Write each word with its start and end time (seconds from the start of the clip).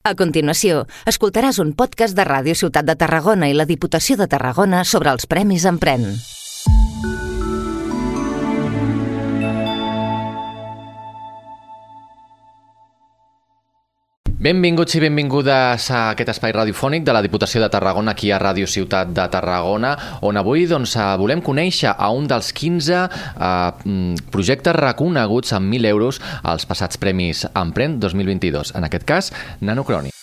A 0.00 0.14
continuació, 0.16 0.86
escoltaràs 1.10 1.58
un 1.60 1.74
podcast 1.76 2.16
de 2.16 2.24
Ràdio 2.24 2.54
Ciutat 2.56 2.86
de 2.88 2.94
Tarragona 2.96 3.50
i 3.52 3.56
la 3.56 3.66
Diputació 3.68 4.16
de 4.16 4.30
Tarragona 4.32 4.80
sobre 4.88 5.12
els 5.12 5.28
Premis 5.28 5.66
Empren. 5.68 6.06
Benvinguts 14.40 14.94
i 14.96 15.02
benvingudes 15.02 15.90
a 15.92 15.98
aquest 16.14 16.30
espai 16.32 16.54
radiofònic 16.56 17.02
de 17.04 17.12
la 17.12 17.20
Diputació 17.20 17.60
de 17.60 17.66
Tarragona 17.68 18.14
aquí 18.16 18.30
a 18.32 18.38
Ràdio 18.40 18.64
Ciutat 18.64 19.10
de 19.12 19.26
Tarragona, 19.28 19.90
on 20.24 20.40
avui 20.40 20.64
doncs, 20.64 20.94
eh, 20.96 21.08
volem 21.20 21.42
conèixer 21.44 21.92
a 21.92 22.08
un 22.08 22.24
dels 22.24 22.48
15 22.56 23.02
eh, 23.02 23.10
mm, 23.84 24.30
projectes 24.32 24.78
reconeguts 24.80 25.52
amb 25.52 25.68
1.000 25.68 25.92
euros 25.92 26.22
als 26.40 26.64
passats 26.64 26.96
Premis 26.96 27.44
Emprèn 27.52 28.00
2022, 28.00 28.72
en 28.80 28.88
aquest 28.88 29.04
cas 29.04 29.30
Nanocrònic. 29.60 30.16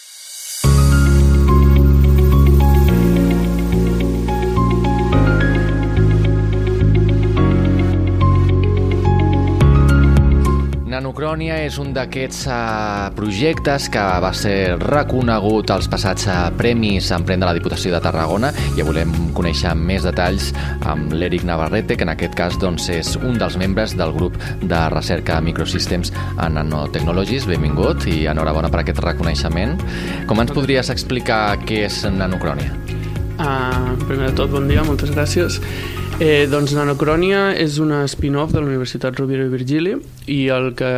Nanocrònia 10.97 11.59
és 11.61 11.75
un 11.77 11.91
d'aquests 11.93 12.47
uh, 12.49 13.09
projectes 13.13 13.85
que 13.93 14.01
va 14.23 14.31
ser 14.33 14.79
reconegut 14.81 15.69
als 15.69 15.85
passats 15.91 16.25
uh, 16.25 16.47
premis 16.57 17.11
Emprèn 17.13 17.43
de 17.43 17.45
la 17.45 17.53
Diputació 17.53 17.91
de 17.93 17.99
Tarragona 18.01 18.49
i 18.73 18.85
volem 18.87 19.11
conèixer 19.37 19.75
més 19.77 20.07
detalls 20.07 20.47
amb 20.89 21.13
l'Eric 21.13 21.45
Navarrete, 21.45 21.99
que 21.99 22.07
en 22.07 22.13
aquest 22.15 22.33
cas 22.39 22.57
doncs, 22.57 22.89
és 22.89 23.13
un 23.19 23.37
dels 23.37 23.59
membres 23.61 23.93
del 23.99 24.15
grup 24.15 24.39
de 24.63 24.81
recerca 24.95 25.37
Microsystems 25.37 26.15
en 26.33 26.57
Nanotechnologies. 26.57 27.45
Benvingut 27.45 28.09
i 28.09 28.23
enhorabona 28.33 28.73
per 28.73 28.81
aquest 28.81 29.03
reconeixement. 29.05 29.77
Com 30.25 30.41
ens 30.41 30.55
podries 30.57 30.89
explicar 30.89 31.59
què 31.61 31.83
és 31.91 32.01
Nanocrònia? 32.09 32.73
Uh, 33.37 33.93
primer 34.07 34.31
de 34.31 34.35
tot, 34.41 34.49
bon 34.49 34.65
dia, 34.65 34.81
moltes 34.87 35.13
gràcies. 35.13 35.61
Eh, 36.17 36.47
doncs 36.49 36.71
Nanocrònia 36.73 37.51
és 37.61 37.75
una 37.77 37.99
spin-off 38.09 38.49
de 38.49 38.57
la 38.57 38.65
Universitat 38.65 39.19
Rovira 39.19 39.43
i 39.45 39.51
Virgili 39.51 39.91
i 40.33 40.37
el 40.49 40.71
que, 40.73 40.89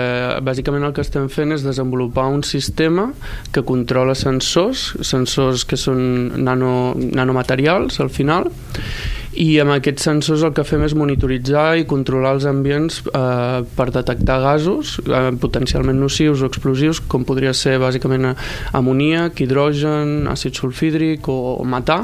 bàsicament 0.48 0.86
el 0.88 0.94
que 0.96 1.04
estem 1.04 1.26
fent 1.28 1.52
és 1.52 1.66
desenvolupar 1.66 2.30
un 2.32 2.40
sistema 2.48 3.10
que 3.52 3.66
controla 3.68 4.16
sensors, 4.16 4.94
sensors 5.04 5.66
que 5.68 5.76
són 5.76 6.00
nano, 6.40 6.94
nanomaterials 6.96 8.00
al 8.00 8.14
final, 8.16 8.48
i 9.38 9.60
amb 9.62 9.76
aquests 9.76 10.08
sensors 10.08 10.44
el 10.46 10.54
que 10.58 10.66
fem 10.66 10.82
és 10.88 10.96
monitoritzar 10.98 11.78
i 11.78 11.86
controlar 11.90 12.34
els 12.38 12.48
ambients 12.50 13.02
eh, 13.06 13.62
per 13.78 13.90
detectar 13.94 14.40
gasos 14.42 14.96
eh, 15.06 15.30
potencialment 15.42 16.00
nocius 16.02 16.42
o 16.42 16.50
explosius 16.50 17.02
com 17.12 17.26
podria 17.28 17.54
ser 17.54 17.78
bàsicament 17.82 18.32
amoníac, 18.74 19.42
hidrogen, 19.44 20.26
àcid 20.32 20.58
sulfídric 20.58 21.30
o, 21.30 21.38
o 21.62 21.66
metà. 21.68 22.02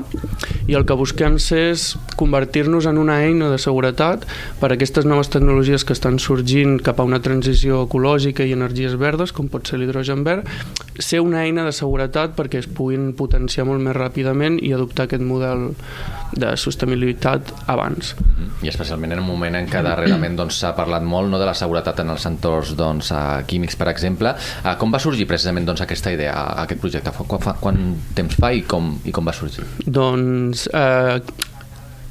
I 0.69 0.77
el 0.77 0.85
que 0.85 0.97
busquem 0.97 1.39
és 1.55 1.87
convertir-nos 2.15 2.85
en 2.89 2.97
una 3.01 3.19
eina 3.25 3.49
de 3.51 3.57
seguretat 3.61 4.25
per 4.61 4.69
a 4.71 4.75
aquestes 4.77 5.05
noves 5.05 5.29
tecnologies 5.33 5.85
que 5.85 5.93
estan 5.97 6.19
sorgint 6.21 6.77
cap 6.83 6.99
a 6.99 7.07
una 7.07 7.21
transició 7.25 7.83
ecològica 7.85 8.45
i 8.45 8.53
energies 8.55 8.95
verdes 9.01 9.33
com 9.35 9.49
pot 9.51 9.67
ser 9.67 9.81
l'hidrogen 9.81 10.23
verd 10.25 10.47
ser 10.99 11.19
una 11.19 11.43
eina 11.43 11.65
de 11.65 11.73
seguretat 11.75 12.35
perquè 12.37 12.61
es 12.61 12.69
puguin 12.71 13.11
potenciar 13.17 13.65
molt 13.67 13.83
més 13.83 13.95
ràpidament 13.97 14.57
i 14.63 14.71
adoptar 14.75 15.09
aquest 15.09 15.25
model 15.25 15.71
de 16.35 16.51
sostenibilitat 16.59 17.51
abans. 17.71 18.13
I 18.63 18.69
especialment 18.71 19.15
en 19.15 19.21
un 19.23 19.27
moment 19.27 19.55
en 19.57 19.69
què 19.71 19.81
darrerament 19.85 20.35
doncs, 20.41 20.59
s'ha 20.59 20.71
doncs, 20.71 20.79
parlat 20.81 21.07
molt 21.07 21.31
no, 21.31 21.39
de 21.41 21.47
la 21.47 21.55
seguretat 21.57 22.03
en 22.03 22.13
els 22.15 22.27
entorns 22.29 22.75
doncs, 22.77 23.13
químics, 23.49 23.79
per 23.79 23.89
exemple. 23.91 24.35
Ah, 24.63 24.75
com 24.79 24.93
va 24.93 25.01
sorgir 25.03 25.27
precisament 25.29 25.67
doncs, 25.67 25.85
aquesta 25.85 26.13
idea, 26.15 26.35
aquest 26.65 26.83
projecte? 26.83 27.15
Quan, 27.25 27.43
fa, 27.43 27.57
quan 27.61 27.81
temps 28.15 28.39
fa 28.39 28.51
i 28.53 28.63
com, 28.67 28.95
i 29.05 29.15
com 29.15 29.27
va 29.27 29.35
sorgir? 29.35 29.65
Doncs 29.85 30.67
eh, 30.73 31.19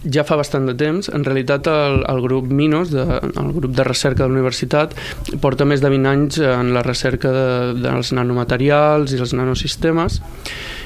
ja 0.05 0.25
fa 0.29 0.37
bastant 0.41 0.69
de 0.69 0.75
temps. 0.79 1.09
En 1.13 1.25
realitat, 1.25 1.69
el, 1.71 2.03
el 2.09 2.23
grup 2.25 2.49
Minos, 2.53 2.93
de, 2.93 3.05
el 3.25 3.53
grup 3.57 3.75
de 3.77 3.85
recerca 3.87 4.25
de 4.25 4.31
la 4.31 4.39
universitat, 4.39 4.95
porta 5.43 5.69
més 5.69 5.85
de 5.85 5.93
20 5.93 6.13
anys 6.13 6.41
en 6.45 6.73
la 6.77 6.85
recerca 6.87 7.33
de, 7.35 7.49
dels 7.85 8.13
nanomaterials 8.17 9.15
i 9.15 9.21
els 9.21 9.37
nanosistemes 9.37 10.21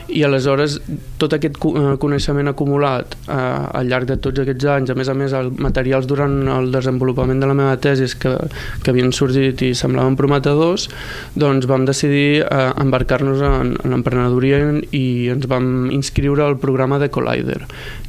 i 0.08 0.22
aleshores 0.24 0.78
tot 1.20 1.34
aquest 1.36 1.58
eh, 1.69 1.94
coneixement 2.00 2.50
acumulat 2.50 3.14
eh, 3.28 3.34
al 3.34 3.88
llarg 3.91 4.08
de 4.08 4.16
tots 4.24 4.42
aquests 4.42 4.69
anys, 4.74 4.92
a 4.92 4.96
més 4.98 5.10
a 5.10 5.16
més 5.19 5.34
els 5.36 5.60
materials 5.60 6.08
durant 6.08 6.36
el 6.54 6.70
desenvolupament 6.72 7.41
de 7.42 7.50
la 7.50 7.56
meva 7.58 7.76
tesi 7.82 8.08
que, 8.20 8.34
que 8.82 8.92
havien 8.92 9.12
sorgit 9.12 9.62
i 9.66 9.72
semblaven 9.76 10.16
prometedors, 10.19 10.88
doncs 11.36 11.69
vam 11.70 11.84
decidir 11.88 12.44
eh, 12.44 12.69
embarcar-nos 12.80 13.44
en, 13.44 13.74
en 13.82 13.96
l'emprenedoria 13.96 14.62
i 14.96 15.06
ens 15.34 15.48
vam 15.50 15.91
inscriure 15.94 16.44
al 16.44 16.58
programa 16.62 17.00
de 17.02 17.10
Collider, 17.12 17.62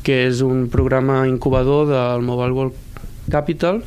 que 0.04 0.24
és 0.28 0.44
un 0.46 0.68
programa 0.72 1.26
incubador 1.28 1.90
del 1.92 2.24
Mobile 2.26 2.56
World 2.56 2.86
Capital 3.30 3.84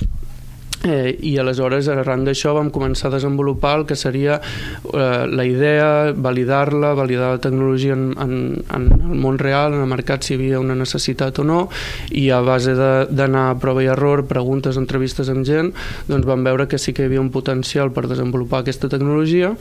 Eh, 0.84 1.15
I 1.22 1.37
aleshores, 1.38 1.87
arran 1.93 2.25
d'això, 2.26 2.56
vam 2.56 2.70
començar 2.75 3.06
a 3.09 3.15
desenvolupar 3.15 3.76
el 3.78 3.84
que 3.87 3.94
seria 3.94 4.41
eh, 4.41 5.26
la 5.31 5.44
idea, 5.47 6.10
validar-la, 6.10 6.93
validar 6.98 7.37
la 7.37 7.43
tecnologia 7.43 7.94
en, 7.94 8.09
en, 8.19 8.32
en 8.66 8.88
el 8.91 9.20
món 9.22 9.38
real, 9.38 9.76
en 9.76 9.84
el 9.84 9.91
mercat, 9.91 10.26
si 10.26 10.34
hi 10.34 10.41
havia 10.41 10.60
una 10.62 10.75
necessitat 10.78 11.38
o 11.38 11.47
no, 11.47 11.60
i 12.10 12.28
a 12.34 12.41
base 12.43 12.75
d'anar 12.75 13.44
a 13.53 13.59
prova 13.62 13.84
i 13.84 13.91
error, 13.93 14.25
preguntes, 14.26 14.81
entrevistes 14.81 15.31
amb 15.31 15.47
gent, 15.47 15.70
doncs 16.09 16.26
vam 16.26 16.43
veure 16.43 16.66
que 16.66 16.81
sí 16.82 16.97
que 16.97 17.06
hi 17.06 17.12
havia 17.12 17.22
un 17.22 17.31
potencial 17.31 17.93
per 17.94 18.09
desenvolupar 18.10 18.64
aquesta 18.64 18.91
tecnologia 18.91 19.53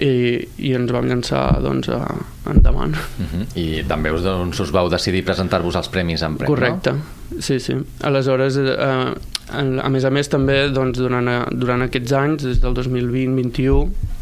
i, 0.00 0.40
i 0.64 0.72
ens 0.78 0.96
vam 0.96 1.10
llançar 1.10 1.44
doncs, 1.64 1.92
a, 1.92 2.08
endavant. 2.50 2.96
Uh 2.96 3.28
-huh. 3.28 3.44
I 3.60 3.84
també 3.84 4.12
us, 4.12 4.22
doncs, 4.24 4.60
us 4.60 4.72
vau 4.72 4.88
decidir 4.88 5.24
presentar-vos 5.24 5.76
als 5.76 5.88
Premis 5.88 6.22
en 6.22 6.36
Premi, 6.36 6.48
Correcte, 6.48 6.92
no? 6.92 7.40
sí, 7.40 7.60
sí. 7.60 7.76
Aleshores, 8.00 8.56
eh, 8.56 9.14
a 9.52 9.88
més 9.92 10.04
a 10.04 10.10
més 10.14 10.30
també 10.32 10.68
doncs, 10.72 10.98
durant, 10.98 11.28
durant 11.52 11.84
aquests 11.84 12.12
anys 12.16 12.46
des 12.46 12.60
del 12.62 12.76
2020-21 12.78 14.14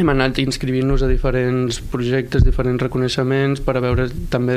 hem 0.00 0.12
anat 0.12 0.40
inscrivint-nos 0.42 1.04
a 1.04 1.08
diferents 1.10 1.80
projectes, 1.92 2.44
diferents 2.46 2.82
reconeixements 2.82 3.62
per 3.64 3.76
a 3.78 3.84
veure 3.84 4.08
també 4.32 4.56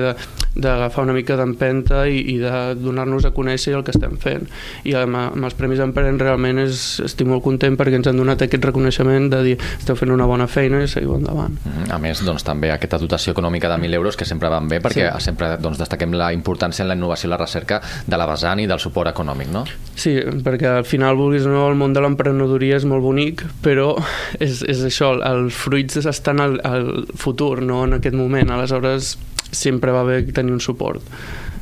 d'agafar 0.55 1.05
una 1.05 1.15
mica 1.15 1.37
d'empenta 1.39 2.05
i, 2.07 2.21
i 2.33 2.37
de 2.41 2.53
donar-nos 2.79 3.27
a 3.27 3.33
conèixer 3.35 3.75
el 3.77 3.85
que 3.85 3.93
estem 3.95 4.17
fent 4.21 4.47
i 4.87 4.95
amb, 4.97 5.19
amb 5.19 5.47
els 5.47 5.57
Premis 5.57 5.81
Empren 5.83 6.19
realment 6.21 6.61
és, 6.63 6.83
estic 7.03 7.27
molt 7.29 7.43
content 7.45 7.77
perquè 7.79 7.99
ens 7.99 8.09
han 8.09 8.19
donat 8.19 8.45
aquest 8.45 8.65
reconeixement 8.69 9.29
de 9.33 9.41
dir 9.47 9.55
esteu 9.59 9.97
fent 9.99 10.13
una 10.13 10.27
bona 10.29 10.47
feina 10.47 10.83
i 10.83 10.89
seguiu 10.91 11.15
endavant 11.17 11.57
mm-hmm. 11.59 11.91
A 11.93 11.99
més, 12.01 12.23
doncs, 12.25 12.45
també 12.47 12.71
aquesta 12.73 12.99
dotació 13.01 13.35
econòmica 13.35 13.69
de 13.71 13.77
1.000 13.81 13.99
euros 13.99 14.17
que 14.17 14.27
sempre 14.27 14.49
van 14.51 14.69
bé 14.71 14.79
perquè 14.83 15.09
sí. 15.09 15.27
sempre 15.29 15.53
doncs, 15.61 15.79
destaquem 15.81 16.15
la 16.17 16.31
importància 16.35 16.83
en 16.85 16.91
la 16.91 16.97
innovació 16.97 17.29
i 17.29 17.33
la 17.33 17.41
recerca 17.41 17.81
de 18.07 18.19
la 18.19 18.27
vessant 18.29 18.61
i 18.63 18.67
del 18.69 18.81
suport 18.81 19.11
econòmic, 19.11 19.51
no? 19.53 19.63
Sí, 19.95 20.15
perquè 20.45 20.69
al 20.79 20.87
final, 20.89 21.17
vulguis 21.19 21.45
no, 21.49 21.67
el 21.69 21.77
món 21.79 21.93
de 21.93 22.01
l'emprenedoria 22.03 22.79
és 22.79 22.87
molt 22.89 23.05
bonic, 23.05 23.43
però 23.65 23.93
és, 24.45 24.63
és 24.69 24.83
això, 24.87 25.13
els 25.33 25.57
fruits 25.57 26.05
estan 26.05 26.41
al, 26.44 26.59
al 26.63 27.07
futur, 27.19 27.61
no 27.61 27.83
en 27.88 27.97
aquest 27.99 28.16
moment. 28.17 28.53
Aleshores, 28.53 29.17
sempre 29.53 29.94
va 29.94 30.03
bé 30.07 30.21
tenir 30.33 30.53
un 30.55 30.61
suport. 30.61 31.01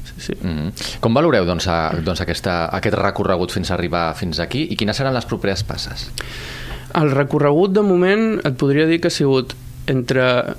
Sí, 0.03 0.13
sí. 0.17 0.33
Mm 0.41 0.49
-hmm. 0.49 0.99
Com 0.99 1.13
valoreu 1.13 1.45
doncs, 1.45 1.67
a, 1.67 1.91
doncs 2.03 2.21
aquesta, 2.21 2.65
aquest 2.65 2.95
recorregut 2.95 3.51
fins 3.51 3.71
a 3.71 3.73
arribar 3.73 4.15
fins 4.15 4.39
aquí 4.39 4.67
i 4.69 4.75
quines 4.75 4.97
seran 4.97 5.13
les 5.13 5.25
properes 5.25 5.63
passes? 5.63 6.11
El 6.93 7.11
recorregut, 7.11 7.71
de 7.71 7.81
moment, 7.81 8.41
et 8.43 8.57
podria 8.57 8.85
dir 8.85 8.99
que 8.99 9.07
ha 9.07 9.11
sigut 9.11 9.55
entre 9.87 10.55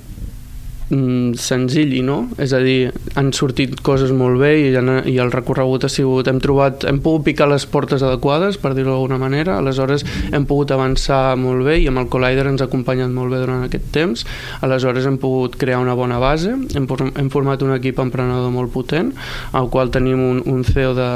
mm, 0.89 1.33
senzill 1.39 1.93
i 1.95 2.01
no, 2.05 2.17
és 2.41 2.53
a 2.53 2.59
dir, 2.63 2.91
han 3.19 3.31
sortit 3.35 3.75
coses 3.85 4.11
molt 4.15 4.39
bé 4.41 4.53
i, 4.61 4.69
i 4.73 5.15
el 5.21 5.31
recorregut 5.33 5.85
ha 5.87 5.91
sigut, 5.91 6.27
hem 6.27 6.41
trobat, 6.43 6.85
hem 6.89 6.99
pogut 7.03 7.27
picar 7.29 7.49
les 7.51 7.65
portes 7.69 8.03
adequades, 8.03 8.59
per 8.61 8.73
dir-ho 8.77 8.93
d'alguna 8.93 9.19
manera, 9.21 9.57
aleshores 9.59 10.05
hem 10.31 10.47
pogut 10.49 10.73
avançar 10.75 11.35
molt 11.39 11.65
bé 11.67 11.79
i 11.83 11.87
amb 11.91 12.03
el 12.03 12.09
Collider 12.11 12.47
ens 12.51 12.63
ha 12.63 12.69
acompanyat 12.69 13.13
molt 13.13 13.33
bé 13.33 13.41
durant 13.43 13.65
aquest 13.67 13.89
temps, 13.95 14.25
aleshores 14.65 15.07
hem 15.09 15.19
pogut 15.21 15.57
crear 15.59 15.81
una 15.83 15.95
bona 15.97 16.19
base, 16.21 16.53
hem, 16.75 16.87
hem 16.89 17.31
format 17.33 17.63
un 17.65 17.75
equip 17.77 18.01
emprenedor 18.03 18.51
molt 18.53 18.73
potent, 18.73 19.13
al 19.53 19.69
qual 19.73 19.91
tenim 19.93 20.21
un, 20.23 20.43
un 20.49 20.63
CEO 20.67 20.93
de 20.97 21.09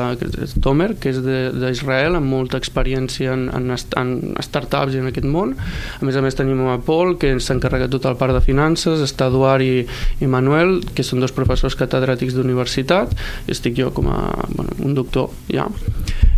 Tomer, 0.63 0.93
que 1.01 1.11
és 1.13 1.21
d'Israel, 1.23 2.17
amb 2.17 2.31
molta 2.31 2.59
experiència 2.61 3.33
en, 3.33 3.47
en, 3.53 3.71
en 3.73 4.13
startups 4.43 4.95
i 4.95 5.01
en 5.01 5.11
aquest 5.11 5.27
món, 5.27 5.55
a 5.57 6.05
més 6.05 6.17
a 6.17 6.23
més 6.23 6.37
tenim 6.37 6.63
a 6.67 6.77
Paul, 6.83 7.15
que 7.21 7.35
s'encarrega 7.43 7.89
tot 7.91 8.05
el 8.09 8.17
part 8.19 8.35
de 8.35 8.43
finances, 8.43 9.01
està 9.03 9.27
Eduard 9.27 9.57
i, 9.67 9.85
i 10.23 10.29
Manuel, 10.31 10.79
que 10.95 11.05
són 11.05 11.23
dos 11.23 11.35
professors 11.35 11.77
catedràtics 11.79 12.37
d'universitat, 12.37 13.13
estic 13.51 13.77
jo 13.79 13.91
com 13.95 14.09
a 14.13 14.21
bueno, 14.53 14.77
un 14.83 14.97
doctor, 14.97 15.31
ja. 15.51 15.67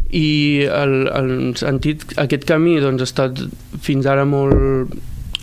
I 0.09 0.65
el, 0.65 0.95
el 1.13 1.31
sentit, 1.61 2.07
aquest 2.17 2.47
camí 2.49 2.79
doncs, 2.81 3.03
ha 3.05 3.09
estat 3.09 3.43
fins 3.85 4.09
ara 4.09 4.25
molt 4.25 4.97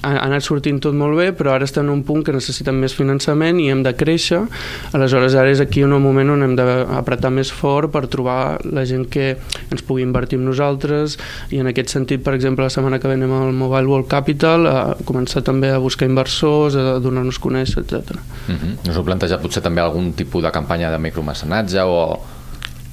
ha 0.06 0.24
anat 0.26 0.44
sortint 0.46 0.80
tot 0.82 0.94
molt 0.96 1.16
bé, 1.18 1.30
però 1.36 1.54
ara 1.54 1.66
estem 1.66 1.86
en 1.86 1.92
un 1.92 2.02
punt 2.06 2.22
que 2.26 2.34
necessitem 2.34 2.78
més 2.82 2.94
finançament 2.96 3.60
i 3.62 3.68
hem 3.72 3.82
de 3.86 3.92
créixer, 3.98 4.42
aleshores 4.96 5.34
ara 5.34 5.50
és 5.52 5.62
aquí 5.62 5.84
un 5.84 5.94
moment 6.02 6.34
on 6.34 6.44
hem 6.46 6.54
d'apretar 6.58 7.32
més 7.34 7.50
fort 7.52 7.92
per 7.92 8.06
trobar 8.12 8.58
la 8.64 8.86
gent 8.88 9.06
que 9.12 9.34
ens 9.70 9.84
pugui 9.86 10.04
invertir 10.06 10.38
en 10.40 10.46
nosaltres 10.48 11.18
i 11.54 11.60
en 11.62 11.70
aquest 11.72 11.94
sentit, 11.94 12.22
per 12.24 12.34
exemple, 12.36 12.66
la 12.66 12.72
setmana 12.72 13.00
que 13.02 13.10
ve 13.10 13.18
anem 13.18 13.34
al 13.36 13.52
Mobile 13.56 13.90
World 13.90 14.10
Capital 14.10 14.66
a 14.70 14.78
començar 15.08 15.42
també 15.46 15.70
a 15.72 15.82
buscar 15.82 16.08
inversors, 16.08 16.76
a 16.76 16.98
donar-nos 17.02 17.40
conèixer, 17.42 17.82
etc. 17.84 18.16
Uh 18.48 18.54
-huh. 18.54 18.90
Us 18.90 18.96
heu 18.96 19.04
plantejat 19.04 19.42
potser 19.42 19.62
també 19.62 19.80
algun 19.80 20.12
tipus 20.12 20.42
de 20.42 20.50
campanya 20.50 20.90
de 20.90 20.98
micromecenatge 20.98 21.82
o 21.82 22.20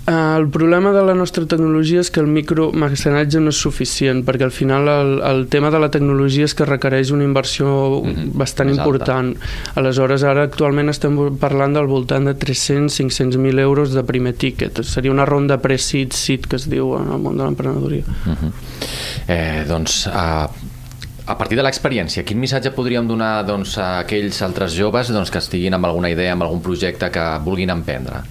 el 0.06 0.50
problema 0.50 0.92
de 0.92 1.02
la 1.02 1.14
nostra 1.16 1.46
tecnologia 1.48 2.02
és 2.04 2.10
que 2.12 2.20
el 2.20 2.28
micromecenatge 2.28 3.40
no 3.40 3.54
és 3.54 3.60
suficient, 3.64 4.20
perquè 4.28 4.44
al 4.44 4.52
final 4.52 4.90
el, 4.92 5.12
el 5.24 5.46
tema 5.48 5.72
de 5.72 5.80
la 5.80 5.88
tecnologia 5.94 6.44
és 6.44 6.56
que 6.58 6.68
requereix 6.68 7.14
una 7.16 7.24
inversió 7.24 7.68
mm 8.02 8.12
-hmm. 8.12 8.32
bastant 8.34 8.70
Més 8.70 8.78
important. 8.78 9.36
Aleshores, 9.76 10.24
ara 10.24 10.44
actualment 10.44 10.90
estem 10.90 11.16
parlant 11.40 11.74
del 11.74 11.88
voltant 11.88 12.26
de 12.26 12.36
300-500.000 12.36 13.60
euros 13.60 13.94
de 13.94 14.04
primer 14.04 14.34
ticket. 14.34 14.84
Seria 14.84 15.12
una 15.12 15.26
ronda 15.26 15.58
pre-seed, 15.58 16.12
seed, 16.12 16.48
que 16.48 16.58
es 16.58 16.70
diu 16.70 16.98
en 16.98 17.12
el 17.12 17.20
món 17.20 17.38
de 17.38 17.44
l'emprenedoria. 17.44 18.04
Mm 18.26 18.34
-hmm. 18.34 18.52
eh, 19.28 19.66
doncs, 19.68 20.08
uh, 20.08 20.50
a 21.26 21.38
partir 21.38 21.56
de 21.56 21.64
l'experiència, 21.64 22.26
quin 22.28 22.40
missatge 22.40 22.72
podríem 22.76 23.08
donar 23.08 23.46
doncs, 23.48 23.78
a 23.78 24.00
aquells 24.00 24.42
altres 24.42 24.76
joves 24.76 25.08
doncs, 25.08 25.32
que 25.32 25.40
estiguin 25.40 25.74
amb 25.74 25.86
alguna 25.86 26.10
idea, 26.10 26.34
amb 26.34 26.44
algun 26.44 26.62
projecte 26.62 27.10
que 27.10 27.40
vulguin 27.46 27.70
emprendre? 27.70 28.24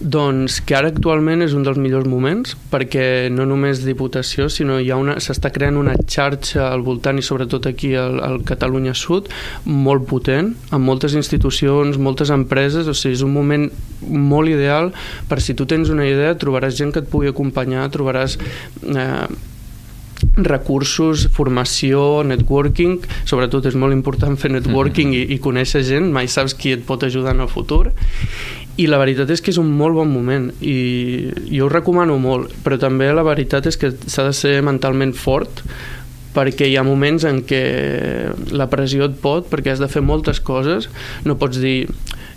Doncs 0.00 0.58
que 0.66 0.74
ara 0.74 0.88
actualment 0.90 1.44
és 1.44 1.52
un 1.54 1.62
dels 1.62 1.78
millors 1.78 2.08
moments 2.10 2.56
perquè 2.72 3.30
no 3.30 3.46
només 3.46 3.84
Diputació, 3.84 4.48
sinó 4.50 4.80
hi 4.82 4.90
ha 4.90 4.98
una 4.98 5.14
s'està 5.22 5.52
creant 5.54 5.78
una 5.78 5.94
xarxa 5.94 6.66
al 6.66 6.82
voltant 6.82 7.20
i 7.20 7.24
sobretot 7.24 7.68
aquí 7.70 7.92
al, 7.98 8.18
al 8.24 8.40
Catalunya 8.46 8.94
Sud 8.98 9.30
molt 9.70 10.08
potent, 10.10 10.52
amb 10.74 10.90
moltes 10.90 11.14
institucions, 11.14 11.98
moltes 11.98 12.34
empreses, 12.34 12.90
o 12.90 12.94
sigui, 12.96 13.14
és 13.14 13.24
un 13.26 13.32
moment 13.34 13.68
molt 14.02 14.50
ideal 14.50 14.90
per 15.30 15.40
si 15.40 15.54
tu 15.54 15.68
tens 15.70 15.92
una 15.94 16.08
idea, 16.10 16.34
trobaràs 16.34 16.74
gent 16.78 16.90
que 16.94 17.04
et 17.04 17.10
pugui 17.10 17.30
acompanyar, 17.30 17.86
trobaràs 17.94 18.38
eh, 18.82 19.26
recursos, 20.34 21.28
formació, 21.34 22.24
networking, 22.26 22.98
sobretot 23.28 23.70
és 23.70 23.78
molt 23.78 23.94
important 23.94 24.36
fer 24.40 24.50
networking 24.50 25.10
mm 25.12 25.14
-hmm. 25.14 25.30
i, 25.30 25.34
i 25.34 25.40
conèixer 25.40 25.82
gent, 25.86 26.10
mai 26.10 26.26
saps 26.28 26.54
qui 26.54 26.72
et 26.72 26.84
pot 26.84 27.02
ajudar 27.02 27.34
en 27.34 27.40
el 27.40 27.48
futur 27.48 27.92
i 28.76 28.86
la 28.90 28.98
veritat 28.98 29.30
és 29.30 29.42
que 29.42 29.52
és 29.52 29.58
un 29.60 29.70
molt 29.78 29.94
bon 29.94 30.10
moment 30.10 30.48
i 30.60 30.76
jo 31.46 31.66
ho 31.66 31.72
recomano 31.72 32.16
molt, 32.18 32.54
però 32.64 32.78
també 32.80 33.10
la 33.14 33.26
veritat 33.26 33.68
és 33.70 33.78
que 33.78 33.92
s'ha 33.94 34.26
de 34.26 34.34
ser 34.34 34.56
mentalment 34.66 35.14
fort 35.14 35.62
perquè 36.34 36.66
hi 36.66 36.74
ha 36.76 36.82
moments 36.82 37.22
en 37.28 37.44
què 37.46 37.62
la 38.50 38.66
pressió 38.70 39.06
et 39.06 39.14
pot, 39.22 39.46
perquè 39.50 39.70
has 39.70 39.82
de 39.82 39.90
fer 39.90 40.02
moltes 40.02 40.40
coses, 40.42 40.88
no 41.22 41.38
pots 41.38 41.60
dir 41.62 41.86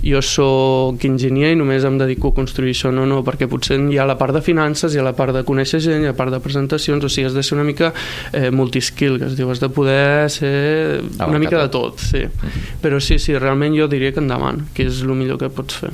jo 0.03 0.21
sóc 0.21 1.03
enginyer 1.07 1.53
i 1.53 1.59
només 1.59 1.85
em 1.87 1.97
dedico 1.99 2.31
a 2.31 2.37
construir 2.37 2.73
això, 2.75 2.91
no, 2.93 3.05
no, 3.09 3.21
perquè 3.25 3.47
potser 3.49 3.79
hi 3.79 3.99
ha 3.99 4.05
la 4.07 4.17
part 4.19 4.35
de 4.35 4.43
finances, 4.45 4.93
hi 4.93 5.01
ha 5.01 5.05
la 5.05 5.15
part 5.17 5.35
de 5.35 5.43
conèixer 5.47 5.81
gent, 5.83 6.03
hi 6.03 6.09
ha 6.09 6.13
la 6.13 6.19
part 6.19 6.33
de 6.33 6.41
presentacions, 6.43 7.03
o 7.03 7.11
sigui, 7.11 7.27
has 7.29 7.37
de 7.37 7.43
ser 7.45 7.57
una 7.57 7.65
mica 7.67 7.91
eh, 8.31 8.49
multiskill, 8.51 9.19
que 9.21 9.31
es 9.31 9.37
diu, 9.37 9.51
has 9.51 9.61
de 9.63 9.69
poder 9.73 10.29
ser 10.33 11.03
una 11.25 11.41
mica 11.41 11.61
de 11.61 11.69
tot, 11.73 12.01
sí. 12.03 12.25
Però 12.81 13.01
sí, 13.03 13.19
sí, 13.21 13.37
realment 13.37 13.75
jo 13.77 13.89
diria 13.91 14.13
que 14.13 14.23
endavant, 14.23 14.65
que 14.73 14.87
és 14.87 15.03
el 15.05 15.15
millor 15.17 15.41
que 15.41 15.51
pots 15.53 15.81
fer. 15.83 15.93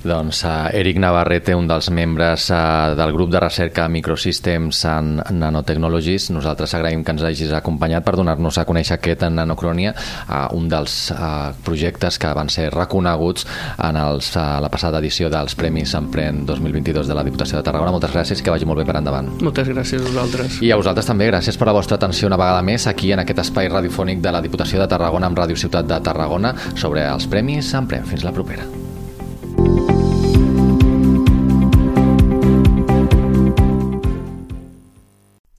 Doncs 0.00 0.44
uh, 0.44 0.72
Eric 0.72 0.96
Navarrete, 0.96 1.52
un 1.54 1.66
dels 1.68 1.90
membres 1.92 2.46
uh, 2.50 2.94
del 2.96 3.12
grup 3.12 3.30
de 3.30 3.40
recerca 3.42 3.88
Microsystems 3.88 4.84
en 4.88 5.20
Nanotechnologies. 5.36 6.30
Nosaltres 6.32 6.72
agraïm 6.78 7.04
que 7.04 7.12
ens 7.12 7.24
hagis 7.26 7.52
acompanyat 7.52 8.06
per 8.06 8.16
donar-nos 8.16 8.56
a 8.56 8.64
conèixer 8.68 8.96
aquest 8.96 9.26
en 9.28 9.36
Nanocrònia, 9.36 9.92
uh, 9.92 10.46
un 10.56 10.70
dels 10.72 10.96
uh, 11.12 11.52
projectes 11.66 12.16
que 12.20 12.32
van 12.36 12.48
ser 12.48 12.70
reconeguts 12.72 13.44
en 13.76 14.00
els, 14.00 14.32
uh, 14.40 14.56
la 14.64 14.72
passada 14.72 15.02
edició 15.04 15.28
dels 15.32 15.54
Premis 15.58 15.92
Empren 15.98 16.46
2022 16.48 17.10
de 17.10 17.20
la 17.20 17.26
Diputació 17.26 17.60
de 17.60 17.68
Tarragona. 17.68 17.92
Moltes 17.92 18.16
gràcies 18.16 18.40
i 18.40 18.46
que 18.46 18.56
vagi 18.56 18.68
molt 18.68 18.80
bé 18.80 18.88
per 18.88 18.96
endavant. 19.02 19.28
Moltes 19.44 19.68
gràcies 19.68 20.00
a 20.00 20.08
vosaltres. 20.08 20.60
I 20.64 20.72
a 20.72 20.80
vosaltres 20.80 21.12
també, 21.12 21.28
gràcies 21.28 21.60
per 21.60 21.68
la 21.68 21.76
vostra 21.76 22.00
atenció 22.00 22.30
una 22.30 22.40
vegada 22.40 22.64
més 22.64 22.88
aquí 22.88 23.12
en 23.12 23.20
aquest 23.20 23.44
espai 23.44 23.68
radiofònic 23.68 24.24
de 24.24 24.32
la 24.32 24.40
Diputació 24.40 24.80
de 24.80 24.88
Tarragona 24.88 25.28
amb 25.28 25.44
Ràdio 25.44 25.60
Ciutat 25.60 25.88
de 25.90 26.00
Tarragona 26.00 26.56
sobre 26.72 27.04
els 27.04 27.28
Premis 27.28 27.74
Empren. 27.76 28.08
Fins 28.08 28.24
la 28.24 28.32
propera. 28.32 28.79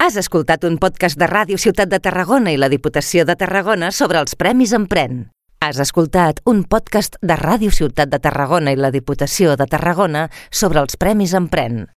Has 0.02 0.16
escoltat 0.18 0.64
un 0.66 0.80
podcast 0.82 1.14
de 1.22 1.28
Ràdio 1.30 1.60
Ciutat 1.62 1.92
de 1.92 2.00
Tarragona 2.02 2.50
i 2.50 2.58
la 2.58 2.72
Diputació 2.74 3.22
de 3.22 3.36
Tarragona 3.38 3.92
sobre 3.94 4.18
els 4.18 4.34
Premis 4.34 4.72
Empren. 4.74 5.28
Has 5.62 5.78
escoltat 5.84 6.40
un 6.50 6.64
podcast 6.66 7.20
de 7.22 7.36
Ràdio 7.38 7.70
Ciutat 7.70 8.10
de 8.10 8.18
Tarragona 8.18 8.74
i 8.74 8.80
la 8.82 8.90
Diputació 8.90 9.54
de 9.62 9.68
Tarragona 9.70 10.24
sobre 10.50 10.82
els 10.82 10.98
Premis 10.98 11.36
Empren. 11.38 11.84